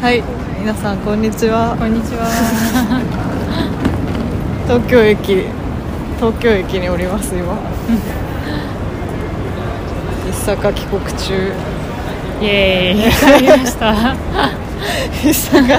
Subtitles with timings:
[0.00, 0.22] はい
[0.58, 1.76] 皆さんこんにちは。
[1.78, 2.24] こんにちは。
[4.66, 5.44] 東京駅
[6.16, 7.52] 東京駅におります今。
[10.26, 11.52] 一坂帰国中。
[12.40, 13.10] イエーイ。
[13.12, 13.92] 帰りました。
[15.22, 15.78] 一坂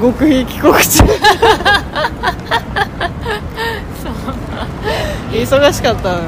[0.00, 1.04] 極秘帰国中。
[5.30, 6.22] 忙しかったのね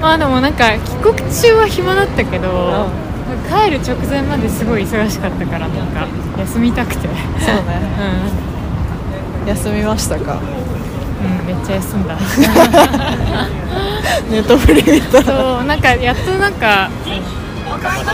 [0.00, 3.03] まあでもなんか帰国中は暇だったけどと
[3.48, 6.06] 帰る直前まですごい忙しかったからなんか
[6.38, 7.08] 休みたくて。
[7.08, 7.14] そうね。
[9.46, 10.38] 休みましたか？
[11.22, 12.16] うん、うん、めっちゃ休んだ。
[14.30, 15.18] ネトフリ見た。
[15.18, 16.88] らそうなんかやっとなんか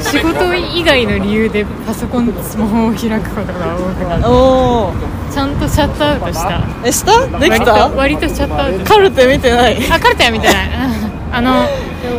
[0.02, 4.98] 仕事以外の理由でパソコンスマホを開くことが多くなっおおて
[5.34, 6.60] ちゃんとシャットアウトした。
[6.84, 7.26] えした？
[7.38, 9.76] でき割たと割とシャットアウトカルテ見てない。
[9.90, 10.70] あカルテは見てない。
[11.32, 11.64] あの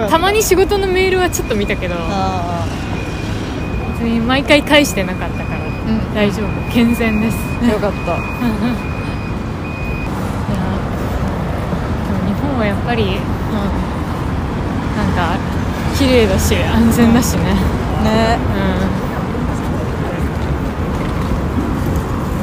[0.05, 2.60] たたまに仕事のメールはちょっと見たけどあ別
[4.01, 6.13] に毎回返してなかったから、ん。
[6.13, 6.47] 大丈夫。
[6.73, 7.37] 健全です。
[7.63, 7.97] あよかった。
[8.17, 8.21] いや
[12.07, 13.19] でも日本はやっぱり
[14.97, 15.37] なんか
[15.97, 17.43] 綺麗だし安全だしね。
[18.03, 18.39] ね。
[18.39, 18.57] う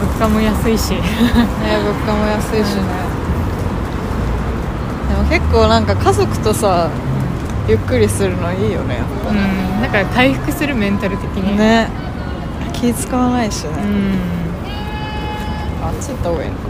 [0.05, 0.09] ん。
[0.09, 0.91] 物価も安いし。
[0.95, 1.01] ね
[1.83, 2.83] 物価も安いしね、
[5.09, 6.89] でも結構なんか家族とさ
[7.69, 11.59] ゆっくりするのいいよねやっうんなんか回復するメンタル的ぱに。
[11.59, 11.89] ね。
[12.73, 14.15] 気使わないしね、うん。
[15.85, 16.57] あっち行った方がいいの。
[16.57, 16.63] か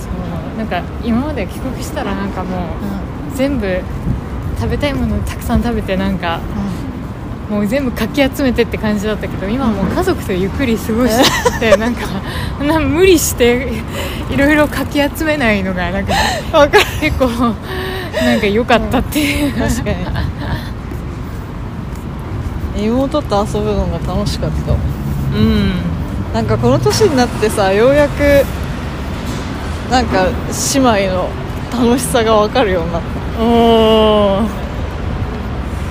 [0.00, 0.08] そ
[0.54, 0.58] う。
[0.58, 3.80] なんか今まで帰国したらなんかもう全部
[4.58, 6.40] 食べたいものをたくさん食べてなんか
[7.48, 12.06] もう全部かき集めてって感じだったけど今はもう家族とゆっくり過ごして なんか
[12.62, 13.72] な無理して
[14.30, 16.12] いろいろかき集めないのがなんか
[16.52, 16.84] わかる。
[17.00, 17.28] 結構
[18.24, 19.96] なんか良かったっていう、 確かに。
[22.84, 24.76] 妹と遊ぶのが楽しかったう
[25.36, 25.72] ん。
[26.32, 28.44] なんかこの年になってさようやく
[29.90, 30.26] なんか
[30.72, 31.28] 姉妹の
[31.70, 33.42] 楽しさが分かるようになった。
[33.42, 34.42] おお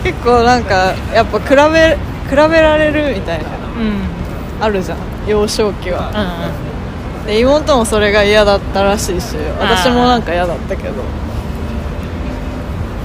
[0.03, 1.97] 結構なんかやっぱ比べ
[2.30, 3.44] 比べられるみたいな。
[3.46, 4.64] うん。
[4.64, 4.97] あるじゃん
[5.28, 6.09] 幼少期は。
[6.09, 11.03] うで妹もそれが嫌だったらしいし私もなんか嫌だったけど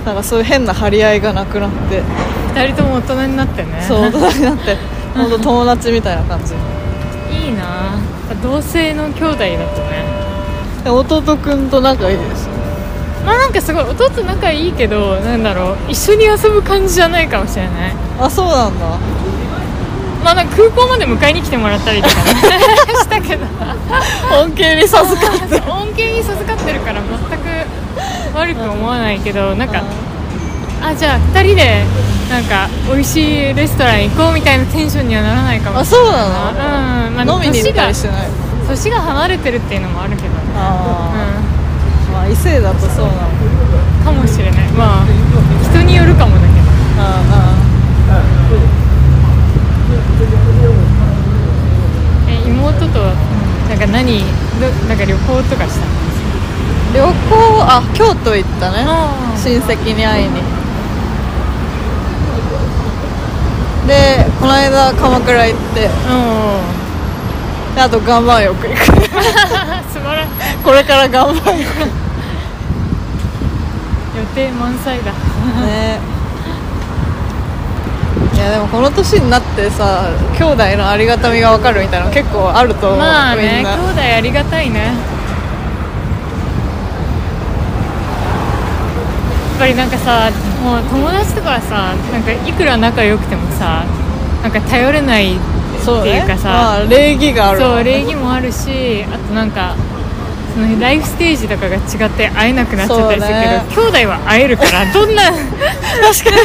[0.06, 2.04] なんかそういう変な張り合いがなくなって、ん
[2.54, 3.84] 2人とも大人になってね。
[3.86, 4.76] そう 大人になって
[5.12, 6.54] 本当友達みたいな感じ。
[7.36, 7.64] いいな。
[8.40, 10.04] 同性の兄弟だとね。
[10.84, 12.48] で弟くんと仲いいです。
[13.26, 15.76] まあなんかすごい弟仲いいけどなんだろう。
[15.88, 17.72] 一緒に遊ぶ感じじゃないかもしれない。
[18.20, 18.86] あそうなんだ。
[20.22, 22.22] まあなんか空港まで迎えに来てもらったりとかね。
[22.94, 23.44] したけど。
[24.40, 27.85] 恩恵に授かって恩恵 に授かってるから全く
[28.36, 29.82] 悪く思わないけどなんか
[30.82, 31.84] あじゃあ2人で
[32.28, 33.16] なんか美味し
[33.50, 35.78] いレストラン行こうみたいなテンションにはならないかも。
[35.78, 37.08] あしれないそうなの？
[37.08, 38.28] うん、まあ、飲みに行ったりしてない？
[38.69, 40.34] 年が離れてるっていうのもあるけどね。
[40.54, 43.19] あー、まあ異性だとそうなの。
[43.30, 44.68] うんかもしれない。
[44.72, 45.06] まあ
[45.72, 46.66] 人によるかもだけど。
[46.98, 48.22] あ
[52.28, 53.00] え妹と
[53.68, 54.20] なんか何
[54.60, 55.92] どなんか旅行とかしたの？
[55.97, 56.25] あ
[56.94, 57.12] 旅行
[57.62, 58.86] あ京都行ったね。
[59.36, 60.41] 親戚に会いに。
[63.86, 65.86] でこの間鎌倉行って。
[65.86, 65.91] う
[67.72, 67.74] ん。
[67.74, 68.78] であと岩盤浴行く。
[68.84, 70.30] 素晴らしい。
[70.64, 71.44] これから岩盤浴
[74.16, 75.12] 予定満載だ。
[75.66, 76.16] ね。
[78.34, 84.94] いやでもこの年になってさ兄弟のありがたみが分かるみたいなの結構あると思う、まあね兄弟ありがたいねやっ
[89.58, 90.30] ぱりなんかさ
[90.62, 93.84] もう友達とかはさなんかいくら仲良くてもさ
[94.42, 95.44] なんか頼れないって
[95.84, 99.76] そうねいうかさまあ、礼儀があるそう礼儀もあるしあとなんか
[100.54, 103.44] そのライフステージとかが違って会えなくなっちゃったりするけ
[103.76, 105.44] ど、兄弟は会えるからどんな確か
[106.30, 106.36] に。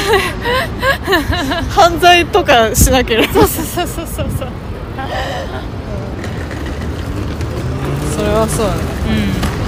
[1.72, 3.34] 犯罪とかしなければ。
[3.34, 4.26] そうそうそうそうそう。
[4.38, 4.48] そう
[8.18, 8.80] それはそうだね。
[9.56, 9.61] うん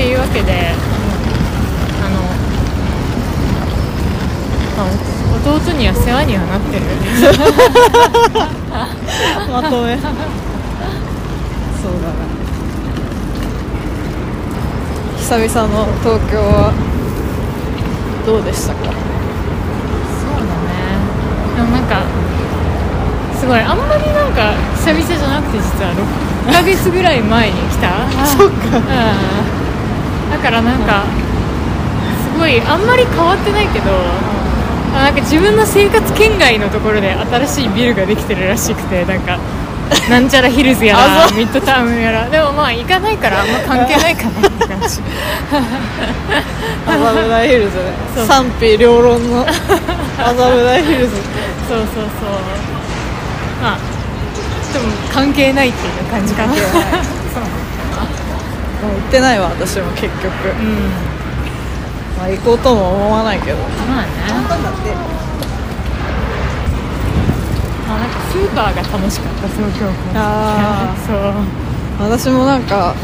[0.00, 0.50] っていうわけであ
[2.08, 2.16] の、
[4.78, 4.90] まあ、お
[5.58, 6.86] 弟には世話にはなってる。
[9.52, 9.98] まとめ。
[10.00, 10.08] そう
[12.00, 12.24] だね。
[15.18, 16.72] 久々の東京は
[18.24, 18.78] どうでしたか？
[18.80, 18.92] そう
[20.40, 20.56] だね。
[21.56, 22.00] でもなんか
[23.38, 25.92] すごいあんまりなんか久々じゃなくて実は
[26.48, 27.90] 6ヶ月ぐらい前に来た。
[28.24, 28.78] そっか。
[28.78, 28.82] うん
[30.30, 31.04] だからなんか
[32.24, 33.90] すごごいあんまり変わってないけど
[34.96, 39.38] あなんか自分の生活圏外のところで新しいビルができてるらしくてなんか
[40.08, 42.30] なんちゃらヒルズやあらミッドタウンやら。
[42.30, 45.02] でもまあ行かないからあんま関係ないかなって感じ。
[46.86, 47.82] 麻布台ヒルズね。
[48.14, 48.26] そう。
[48.26, 49.52] 賛否両論の麻
[50.32, 51.16] 布台ヒルズ。
[51.68, 52.06] そうそうそう。
[53.60, 53.78] まあ
[54.72, 56.54] でも関係ないっていう感じかな
[58.82, 60.26] もう行ってないわ私も結局。
[60.48, 60.90] うん。
[62.16, 63.56] まあ行こうとも思わないけど。
[63.56, 64.10] まあね。
[67.86, 69.48] まあなんかスーパーが楽しかった。
[69.48, 72.10] 東京港あそう。
[72.10, 72.94] 私もなんか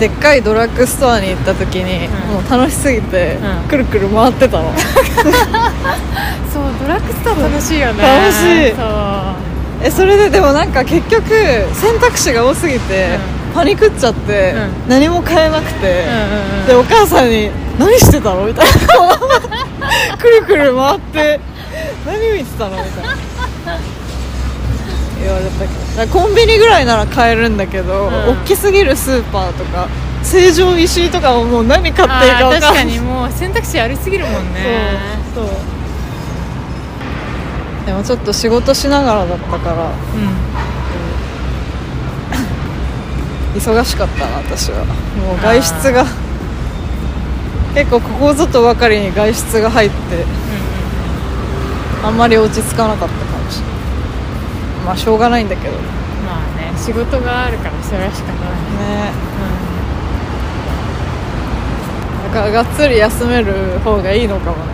[0.00, 2.12] でっかいドラッグストアに行った時に、うん。
[2.34, 3.68] もう楽しすぎて、うん。
[3.68, 4.72] くるくる回ってたの。
[6.52, 8.02] そうドラッグストア楽しいよね。
[8.02, 8.74] 楽しい。
[8.74, 9.42] そう。
[9.84, 11.28] えそれででもなんか結局
[11.74, 13.18] 選択肢が多すぎて、
[13.54, 14.52] パニクっちゃって、
[14.84, 14.88] うん。
[14.88, 16.66] 何も買えなくて、うんうんうん。
[16.66, 18.72] でお母さんに「何してたの?」みたいな。
[20.18, 21.40] くるくる回って
[22.06, 23.16] 「何見てたの?」みたいな。
[25.22, 26.20] 言われたけど。
[26.20, 28.30] コンビニぐらいなら買えるんだけど、ん。
[28.30, 29.86] 大きすぎるスーパーとか
[30.22, 32.60] 成城石井とかはもう何買っていいか分かんない。
[32.60, 34.98] 確かにもう選択肢ありすぎるもんね。
[35.34, 35.54] そうそう。
[37.86, 39.92] でもちょっと仕事しながらだったからうん
[43.54, 44.84] 忙しかったな私は。
[44.84, 46.06] もう外出が。
[47.74, 49.96] 結構ここぞとばかりに外出が入って
[52.04, 53.74] あんまり落ち着かなかったかもしれない。
[54.86, 55.72] まあしょうがないんだけど。
[55.74, 55.78] ね
[56.26, 59.12] まあね仕事があるからそれは仕方ない、
[62.24, 64.72] だからがっつり休める方がいいのかもね。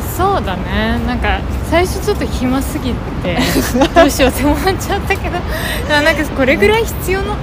[0.00, 1.00] うん、そうだね。
[1.06, 1.40] なんか
[1.70, 2.92] 最初ちょっと暇すぎ
[3.22, 3.38] て
[3.94, 5.38] どうしようって思っちゃったけど
[5.88, 7.36] あなんかこれぐらい必要なの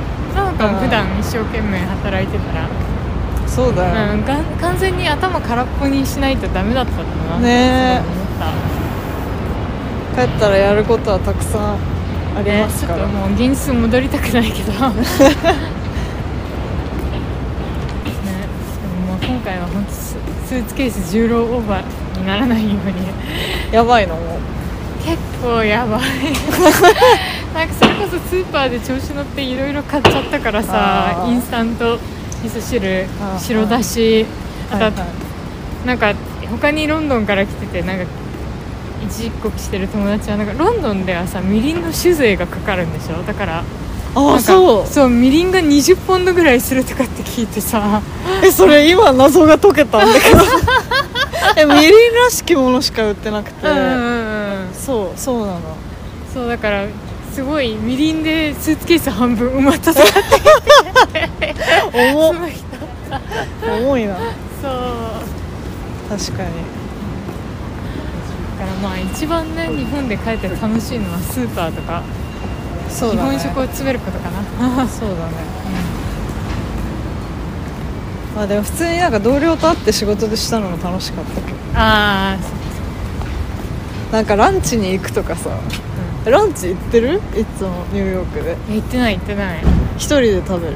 [0.57, 2.67] か普段一生懸命働いてたら、
[3.47, 4.43] そうだよ、うん、完
[4.77, 7.03] 全に頭空っぽにしないとダメだったんだ
[7.35, 7.39] な。
[7.39, 8.03] ねえ。
[10.15, 11.77] 帰ったらやることはたくさん
[12.35, 14.71] ありねますから、ちょっともう現実戻りたくないけど。
[14.73, 14.85] ねでも
[19.13, 20.17] もう今回は本当ス
[20.47, 21.83] スーツケース重労オーバー
[22.19, 22.81] にならないように。
[23.71, 24.39] やばいのも
[25.05, 25.99] 結構やばい
[27.57, 31.95] なんかそれこそスーパーで調子乗っていろいろ買っちゃったからさインスタント
[32.43, 33.07] 味噌汁
[33.39, 34.27] 白だし
[34.69, 34.93] あと、はい。
[34.93, 35.07] はい
[35.85, 36.13] なんか
[36.49, 38.05] 他にロンドンから来ててなんか
[39.05, 43.23] 一時帰国してる友達はなんかロンドンではさみりんの酒税がかかるんでしょ？
[43.23, 43.63] だから
[44.15, 44.87] あそう。
[44.87, 48.01] そうみりんが20ポンドぐらいするとかって聞いてさ。
[48.43, 50.41] えそれ今謎が解けたんだけど。
[51.55, 54.69] えみりんらしきものしか売ってなくて、うんうんうん。
[54.73, 55.59] そうそうなの。
[56.33, 56.83] そうだから
[57.37, 61.55] すごいみりんでスーツケース半分埋まったと かって
[61.93, 62.33] 重
[63.79, 64.15] 重いな。
[64.59, 66.49] そう確かに。
[68.57, 72.01] だからまあ一番ね日本で帰って楽しいのはスーパーとか、
[72.89, 73.29] 日そうだね。
[73.29, 75.21] 本食を詰めることかなそうだね、
[78.35, 81.57] まあでも普通になんか同僚と会って仕事でしたのも楽しかったけど。
[81.75, 82.35] あ
[84.11, 85.51] あなんかランチに行くとかさ
[86.29, 87.21] ランチ行ってる？
[87.35, 88.57] いつもニューヨークで。
[88.69, 89.63] 行ってない行ってない。
[89.97, 90.73] 一人で食べる？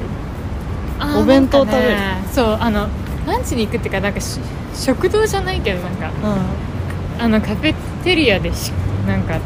[1.17, 1.95] お弁当食べる？
[2.31, 2.87] そうあの
[3.27, 4.39] ランチに行くっていうかなんかし
[4.73, 7.23] 食堂じゃないけどなんかうん。
[7.23, 8.71] あのカフェテリアでし
[9.07, 9.39] なんかか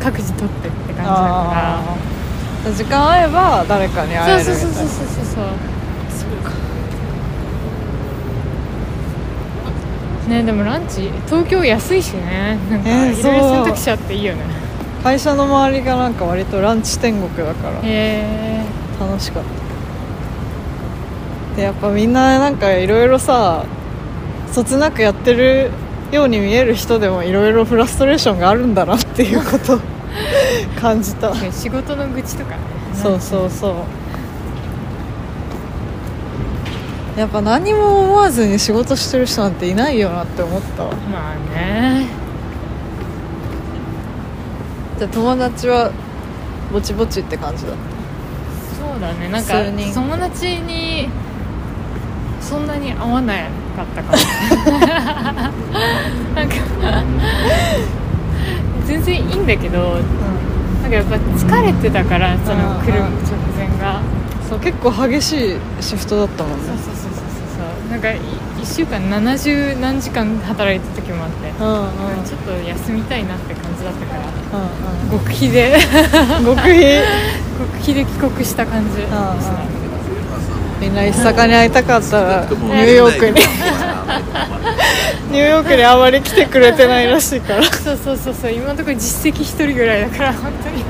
[0.00, 2.74] 各自取ってって感じだかあー。
[2.74, 4.74] 時間合えば誰かにら会えるみたいうな。
[4.74, 5.44] そうそそうそうそうそう。
[10.28, 12.56] ねでもランチ東京安いしね。
[12.70, 14.44] なんかえーいろいろそう選択肢あっていいよね
[15.02, 17.80] 会社の周りがなんか割とランチ天国だから
[19.00, 19.62] 楽しかった。
[21.56, 23.64] でやっぱみんななんかいろいろさ
[24.52, 25.70] そつなくやってる
[26.10, 29.80] ように見える人でもいろいろフラストレーションがあるんだなっていうことを
[30.80, 31.34] 感じた。
[31.50, 32.52] 仕事の愚痴とか。
[32.52, 32.56] ね
[32.94, 33.50] そうそう。
[33.50, 33.74] そう。
[37.18, 40.90] やっぱ何も思わずに仕事してる人なんていないよなって思ったわ。
[41.10, 42.06] まあね
[45.02, 45.90] じゃあ友達は
[46.72, 47.72] ぼちぼちって感じだ。
[48.78, 49.28] そうだね。
[49.30, 49.92] なんか数人。
[49.92, 51.08] 友達に
[52.40, 53.34] そんなに合わな
[53.74, 54.18] かったかも。
[56.38, 56.54] なんか
[58.86, 59.96] 全然いいんだけど
[60.82, 63.10] なんかやっぱ疲れてたからそのうん来る直
[63.58, 64.00] 前が。
[64.48, 66.66] そう結構激しいシフトだったもんね。
[66.68, 67.12] そうそうそうそう
[67.58, 67.90] そう。
[67.90, 68.08] なんか
[68.62, 72.18] 1週間70何時間働いた時もあってうんうん。
[72.18, 75.80] うんちょっと休みたいなって感じだったからう極秘でん
[76.44, 76.68] 極秘。
[77.58, 78.96] 極秘で帰国した感じ。
[78.96, 79.22] でしたうん。
[79.30, 79.36] うん
[80.80, 83.40] みんな石坂に会いたかったらニューヨークに。
[85.30, 87.62] ニューヨークにあまり来てくれてないらしいから。
[87.62, 88.50] そうそうそうそう。
[88.52, 90.84] 今のところ実績1人ぐらいだから本当に。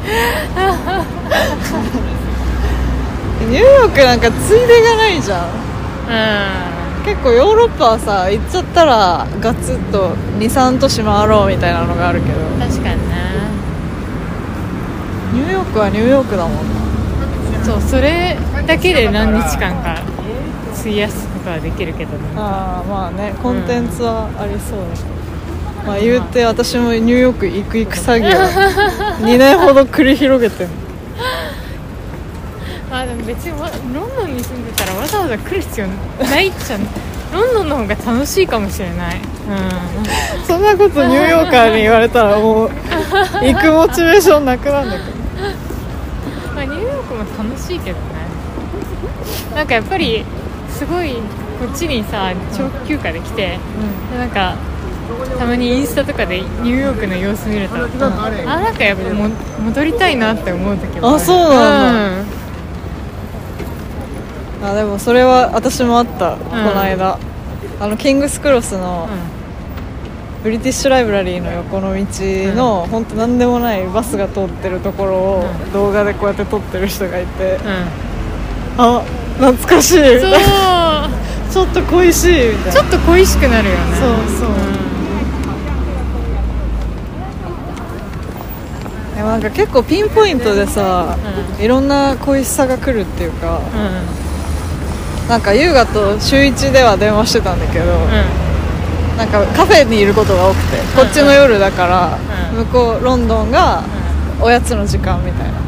[3.51, 5.41] ニューヨークなんかついでがないじゃん。
[5.41, 5.43] う
[7.05, 12.35] 結構ヨーロッパはさ行っちゃったらガツッと23都市回ろうみたいなのがあるけど。
[12.39, 13.15] ん確かにね
[15.35, 16.63] ニューヨークはニューヨークだもんな。
[17.65, 20.03] そうそれだけで何日間か
[20.79, 22.19] 費やすことはできるけどね。
[22.37, 28.33] ああまあねコンテンツはありそうだけど、まあ言うて私もニューヨーク行く行く詐欺を
[29.27, 30.71] 2年ほど繰り広げてる
[32.93, 36.79] あでも別にわロンドンに住んでたらわざわざ来る必要ないっちゃ
[37.33, 39.17] ロンドンの方が楽しいかもしれない。
[39.17, 40.47] うん。
[40.47, 42.71] そんなことニューヨーカーに言われたらもう
[43.41, 46.55] 行くモチベーションなくなるんだけど。
[46.55, 48.03] まあ、ニューヨークも楽しいけどね。
[49.55, 50.25] なんかやっぱり
[50.71, 51.21] すごいこ
[51.73, 53.59] っちにさ長期休暇で来てで
[54.19, 54.55] なんか
[55.39, 59.29] たまにインスタとかでニューヨークの様子見ると、あなんかやっぱも
[59.65, 61.17] 戻りたいなって思う時もある。
[61.17, 62.42] あそうなん
[64.63, 67.19] あでもそれは私もあった、この間。
[67.81, 69.09] あのキングスクロスの
[70.45, 72.05] ブリティッシュライブラリーの横の道
[72.55, 75.73] の、本当なんでもないバスが通ってるところをうん。
[75.73, 78.13] 動画でこうやって撮ってる人がいて、うん、うん
[78.79, 79.03] あ
[79.39, 81.09] 懐かしいみたいな。
[81.51, 82.73] ちょっと恋しいみたいな。
[82.73, 83.81] ちょっと恋しくなるよね。
[83.99, 84.49] そうそう。
[84.49, 84.83] ん。
[89.17, 91.17] でもなんか結構ピンポイントでさ、
[91.61, 94.32] いろんな恋しさが来るっていうか、う
[95.29, 97.93] なんか優雅と週一では電話してたんだけど、んう
[98.39, 98.43] ん
[99.17, 102.19] なんかカフェにいることが多くてこっちの夜だから、
[102.51, 102.65] うん。
[102.65, 103.83] 向こうロンドンが
[104.41, 105.59] おやつの時間みたいな。
[105.59, 105.63] う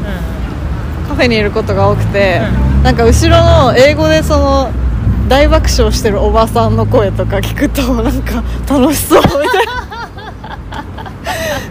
[1.07, 2.41] カフェにいることが多くて、
[2.81, 4.71] うなんか後ろの英語でその
[5.29, 9.85] 大爆笑してるおばさんの声とか聞くとなんか楽しそうみたいな。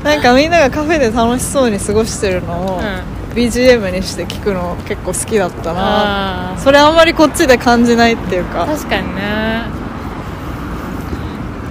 [0.14, 6.54] なんかみんながカフェで楽しそうに過ごしてるのを、う BGM にして聞くの結構好きだったな。
[6.58, 8.64] それあんまりこっちで感じないっていうか。
[8.66, 9.64] 確かにね。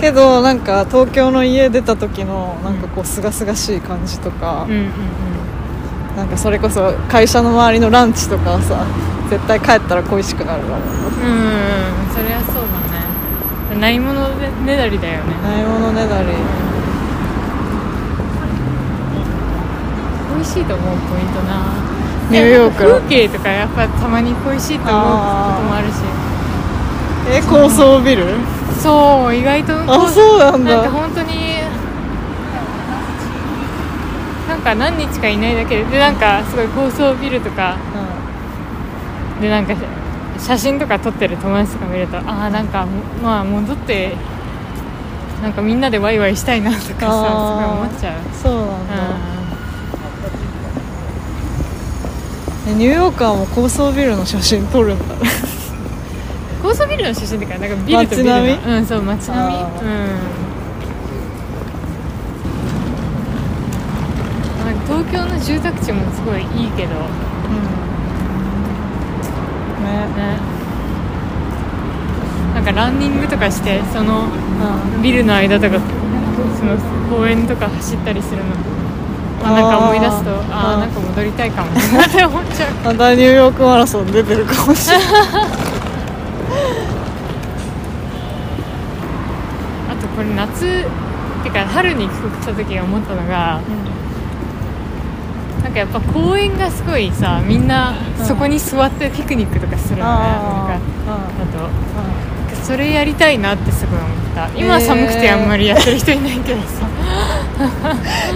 [0.01, 4.89] けどなんか東京の家出た時のなんかこうすがすがしい感じとか、うんうん
[6.17, 8.85] なんかそれこそ会社の周りのランチとかはさ
[9.31, 12.13] 絶対帰ったら恋しくなるだろううんうん。
[12.13, 15.33] それはそうだねないものねだりだよね。
[15.41, 16.27] ないものねだり
[20.43, 21.63] 恋しいと思うポイントな。
[22.29, 25.93] ニューヨーク風景とかやっぱたまに恋しいと思うこともあるし。
[27.31, 28.25] え高層ビル？
[28.81, 30.75] そう意外とあそうなんだ。
[30.75, 31.63] なんか本当に
[34.49, 37.77] なんか何日かいないだけででなんかすごい高層ビルとか
[39.39, 39.73] でなんか
[40.37, 44.17] 写真とか撮ってる友達とか見るとああなんかもまあ戻って
[45.41, 48.19] なんかみんなでワイワイしたいなとかさすごい思っちゃう。
[48.33, 48.93] そうなんだ、
[49.39, 49.42] え
[52.65, 55.15] ニューヨーカーも高層ビルの写真撮るんだ。
[55.15, 55.21] うん
[56.63, 58.31] 高層ビルの写真ってかなんかビルとビルの。
[58.31, 58.73] 街並み？
[58.73, 59.59] うんそう街並み。
[59.59, 59.67] うん。
[64.87, 66.89] 東京の住宅地もすごいいいけど。
[66.89, 66.95] ね。
[70.15, 70.39] ね。
[72.55, 74.29] なんかランニングとかしてその
[75.01, 75.81] ビルの間とか
[76.57, 76.77] その
[77.09, 78.55] 公園とか走ったりするの
[79.45, 81.71] あなんか思い出すとあーあなんか戻りたいかも。
[81.71, 85.07] なって思っちゃうまたニューヨークマラソン出てるかもしれない。
[89.91, 90.85] あとこれ夏
[91.41, 93.59] ってか春に帰国した時思ったのが
[95.63, 98.25] なんかやっぱ公園がすごいさみんなうん。
[98.25, 101.09] そこに座ってピクニックとかするのね、なんかあ
[101.39, 101.69] だと
[102.63, 104.47] それやりたいなってすごい思った。
[104.57, 106.92] 今は寒くてあんまりやってる人いないけどさ、ー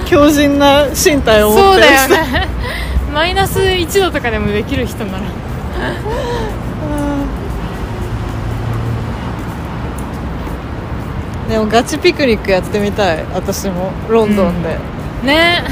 [0.05, 2.09] 強靭な身体を持そうってる人。
[2.09, 2.47] だよね。
[3.13, 5.19] マイナス1度とかでもできる人なら。
[5.19, 5.21] う
[11.47, 13.23] んでもガチピクニックやってみたい。
[13.33, 13.91] 私も。
[14.09, 14.77] ロンドンで、
[15.23, 15.63] ね。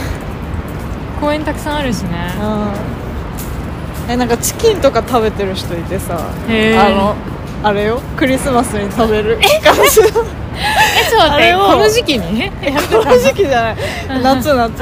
[1.19, 2.09] 公園たくさんあるしね。
[2.41, 4.13] うん。
[4.13, 6.17] えなんかチキンとか食べてる人いてさ。
[6.17, 7.15] あの
[7.63, 7.99] あれよ。
[8.15, 9.37] クリスマスに食べる。
[9.63, 9.81] 感じ
[11.11, 13.75] のえちょっと待ってあれをこの時期にこの時期じゃない。
[14.23, 14.81] 夏夏。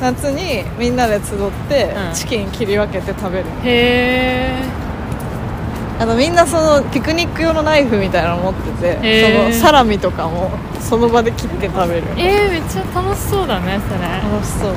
[0.00, 2.14] 夏にみんなで集ってうん。
[2.14, 3.46] チキン切り分けて食べる。
[3.64, 4.80] へえ
[5.98, 12.04] あのみんなそのピクニック用のナイフみたいなの持ってて、そのサラミとかもその場で切って食べる。
[12.16, 14.00] えー、めっちゃ楽しそうだねそれ。
[14.00, 14.74] 楽しそう。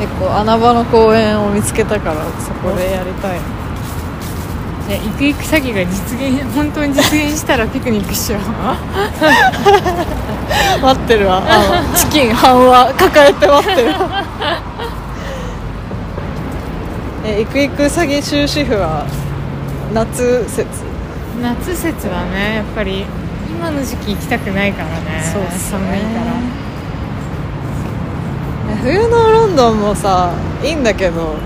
[0.00, 8.40] 結構穴場の公園を見つけたからそこでやりたいじゃあ行く行く詐欺が実現本当に実現したらピクニックしよう。
[10.82, 11.42] 待ってるわ。
[11.46, 11.58] あ
[11.90, 14.24] のチキン半は抱えて待ってるわ。
[17.24, 19.06] え行く行く詐欺終止符は
[19.92, 20.66] 夏説？
[21.42, 23.04] 夏節はねやっぱり
[23.48, 25.48] 今の時期行きたくないからねそうね。
[25.50, 26.32] 寒いから。
[28.82, 30.32] 冬のロンドンもさ
[30.62, 31.36] いいんだけど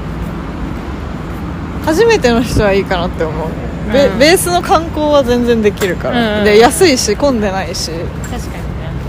[1.84, 3.48] 初めての人はいいかなって思う、
[3.92, 4.18] ベうん。
[4.18, 8.40] ベースの観光は全然できるから、うんで安いし混んでないし確かにね。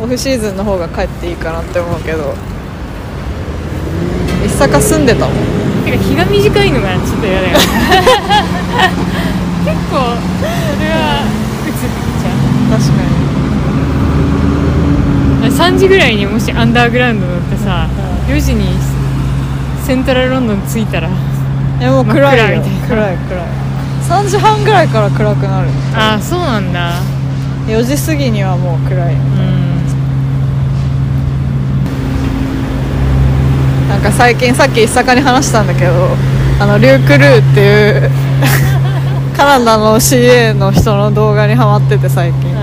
[0.02, 2.34] オフシーズンの方が帰っていいかなって思うけど。
[4.46, 5.36] 一坂住んでたもん。
[5.86, 7.64] てか日が短いのがちょっと嫌だよね。
[9.66, 10.02] 結構そ
[10.82, 11.24] れは
[11.66, 11.90] うつってき
[12.22, 12.30] ちゃ
[12.78, 12.94] 確か
[15.42, 15.48] に。
[15.48, 17.88] う3時ぐらいにもしアンダーグラウンド乗ってさ
[18.28, 18.68] 4時に
[19.86, 21.10] セントラルロンドン着いたら
[21.82, 22.46] えもう暗いよ。
[22.46, 23.18] 暗いな暗い。
[23.18, 23.46] 暗い
[24.08, 25.70] 3時半ぐらいから暗くなる。
[25.96, 26.92] ああそうなんだ。
[27.68, 29.14] 4時過ぎにはもう暗い。
[29.14, 29.20] うん。
[33.90, 35.92] なんか最近さっき一坂に話したんだけど
[36.60, 38.12] あのリューク・ルーっていう
[39.36, 42.56] カナダの CA の人の動画にハマってて最近。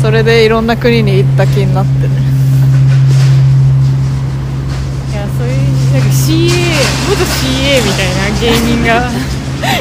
[0.00, 2.08] それでいろんな国に行った気になってね
[5.12, 6.36] いやそういうなんか CA
[7.08, 9.10] 元 CA みたいな芸人が。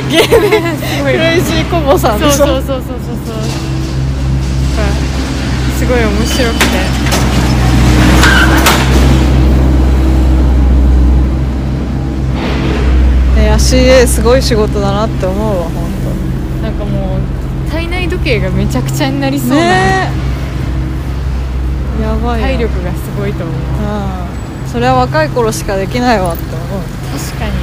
[0.09, 2.47] ゲームすごいクレイジーコボさんそうそう。
[2.47, 2.63] そうそう。
[2.65, 2.87] そうそう。
[5.77, 6.63] すごい面白くて
[13.57, 15.59] CA すごい仕事だなって思う。
[15.59, 17.71] わ本なんかもう。
[17.71, 20.09] 体内時計がめちゃくちゃになり当そうな、ね
[21.99, 23.57] えやばいよ体力がすごいと思うう。
[23.57, 24.36] ん
[24.71, 26.81] それは若い頃しかできないわって思う。
[27.17, 27.57] 確かにね。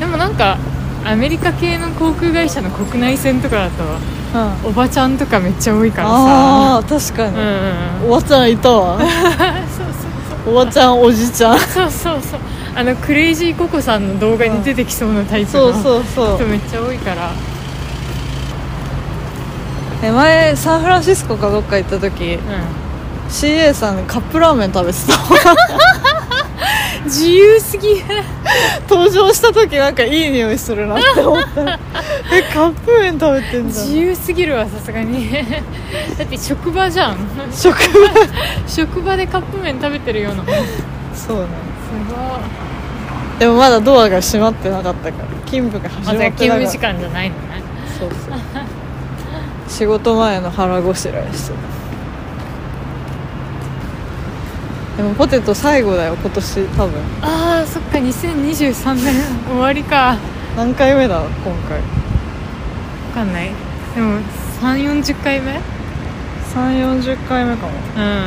[0.00, 0.58] でもなんか
[1.04, 3.84] アメリカ系の航空会社の国内線とかだと
[4.64, 4.70] うん。
[4.70, 8.12] おばちゃんとかめっちゃ多いからああ確かに、さうんうんうん。
[8.12, 8.98] おばちゃんいたわ。
[9.00, 9.08] そう
[10.44, 11.58] そうおばちゃんおじちゃん。
[11.58, 12.40] そうそうそう。
[12.74, 16.36] あのクレイジーココさんの動画に出てきそうなタイプのそうそうそう。
[16.36, 17.30] 人めっちゃ多いから。
[20.02, 22.38] え前サンフランシスコかどっか行った時う
[23.28, 25.14] CA さんカップラーメン食べてた。
[25.52, 28.02] ん自由すぎ。
[28.88, 31.78] 登場した時なんかいい匂いするなって思った。
[32.32, 35.30] えカップ麺食べてんじゃん自由すぎるわさすがに。
[36.18, 37.16] だって職場じゃん。
[37.52, 38.10] 職場。
[38.66, 40.42] 職場でカップ麺食べてるような
[41.14, 41.46] そうね。
[42.08, 43.38] ごい。
[43.38, 47.62] でもまだドアが閉まってなかったから勤務が始まってなか勤務時間じゃないのね。
[47.98, 48.40] そうそう。
[49.68, 51.85] 仕事前の腹ごしらえしてた
[54.96, 56.92] でもポテト最後だよ今年多分。
[57.20, 59.14] あーそっか2023年
[59.48, 60.16] 終わりか。
[60.56, 61.20] 何回目だ？
[61.44, 61.78] 今回。
[63.12, 63.50] 分かんない。
[63.94, 64.18] でも
[64.62, 65.52] 3 4 0回目
[66.54, 67.72] ？3 4 0回目かも。
[67.96, 68.22] うん。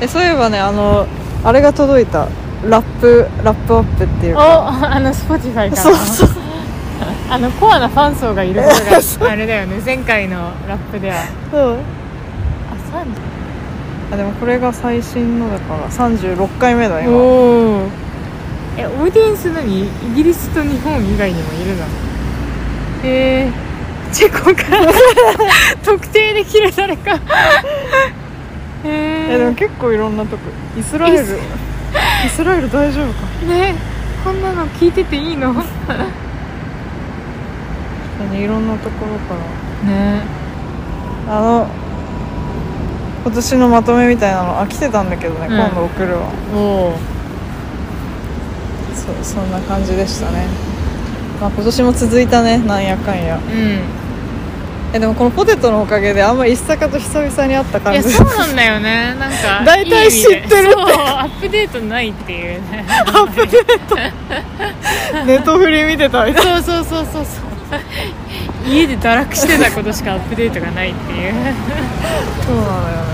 [0.00, 1.06] えそういえばねあの
[1.44, 2.26] あれが届いた。
[2.64, 5.76] ラップラップアップっていうおかあの Spotify から。
[5.76, 6.28] そうそう。
[7.28, 11.16] あのコアなファン層がいることが あれだよね前回のラップでは。
[11.50, 11.76] そう
[14.16, 17.12] でもこれが最新のだから36回目だ今。
[17.12, 17.16] お
[17.84, 17.88] お
[18.78, 19.84] えオーディエンス何？
[19.84, 21.84] イギリスと日本以外にもいるの？
[23.04, 23.50] へえ
[24.12, 24.92] チェコから。
[25.84, 27.14] 特定できる誰か。
[27.14, 27.18] へ
[28.84, 30.42] ええでも結構いろんなとこ。
[30.78, 31.16] イスラエル。
[31.22, 31.24] イ
[32.28, 32.42] ス。
[32.44, 33.52] ラエル大丈夫か？
[33.52, 33.74] ね。
[34.24, 35.52] こんなの聞いてていいの？
[35.52, 35.60] ね
[38.42, 39.34] いろんなところか
[41.28, 41.36] ら。
[41.38, 41.66] あの
[43.26, 45.56] 今年のまとめみたいなのあ来てたんだけどね、うん。
[45.56, 46.28] 今度送るわ。
[46.54, 46.92] おお
[48.94, 50.46] そうそんな感じでしたね。
[51.40, 53.36] まあ今年も続いたねなんやかんや。
[53.36, 53.42] うん。
[54.94, 59.16] えでもこのポテトのおかげであんま一坂と久々に会ったいや感じそうなんだよね。
[59.18, 60.54] なんか 大体知ってるって。
[60.54, 62.84] そうアップデートないっていうね。
[65.26, 66.24] ネットフリ見てた。
[66.24, 67.24] みたいそうそうそうそうそう
[68.66, 71.32] 家で堕落してたことしかアップデートがないっていう。
[72.46, 72.74] そうなのよ。
[72.74, 73.06] ね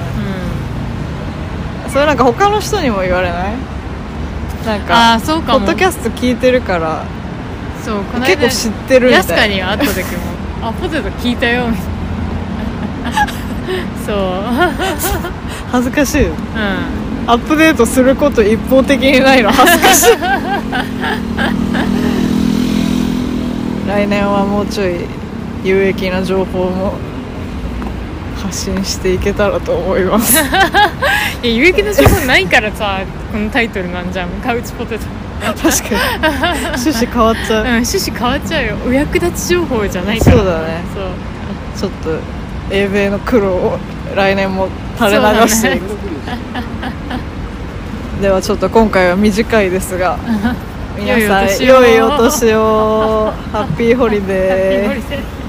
[1.89, 3.55] うそれなんか他の人にも言われない？
[4.67, 5.61] なんかあそうかも。
[5.61, 7.05] ポッドキャスト聞いてるから。
[7.85, 9.27] そうこの間結構知ってるみたい。
[9.27, 10.23] なヤスカに会った時も
[10.69, 11.87] 「あポテト聞いたよ」みたい
[13.13, 13.27] な
[14.07, 14.17] そう。
[15.73, 16.27] 恥ずかしい。
[16.29, 16.35] うん。
[17.27, 19.51] アップデートすること一方的にないの？
[19.53, 20.17] 恥ずかしい。
[23.89, 24.95] 来年はもうちょい
[25.65, 26.95] 有益な情報も
[28.37, 30.37] 発発信していけたらと思います。
[31.43, 33.01] いや有益な情報ないからさ
[33.33, 34.29] このタイトルなんじゃん。
[34.45, 35.05] カウチポテト。
[35.41, 35.69] 確かに。
[36.67, 38.77] 趣旨変わっちゃう、うん趣旨変わっちゃうよ。
[38.87, 40.37] お役立ち情報じゃないから。
[40.37, 40.83] そうだね。
[40.95, 41.05] そう。
[41.79, 42.21] ちょっと
[42.71, 43.79] 英米の苦労を
[44.15, 45.83] 来年も垂れ流していく、
[48.21, 50.19] ではちょっと今回は短いですが
[50.99, 53.33] 皆さん良いお年を。
[53.53, 55.42] ハッピーホリデー